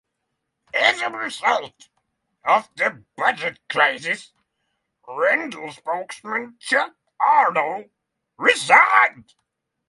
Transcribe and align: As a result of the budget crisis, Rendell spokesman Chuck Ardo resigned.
As 0.73 0.99
a 0.99 1.11
result 1.11 1.89
of 2.43 2.67
the 2.75 3.03
budget 3.15 3.59
crisis, 3.69 4.31
Rendell 5.07 5.71
spokesman 5.71 6.55
Chuck 6.59 6.95
Ardo 7.21 7.91
resigned. 8.35 9.35